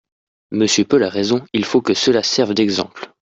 [0.49, 3.05] Monsieur Paul a raison, il faut que cela serve d’exemple.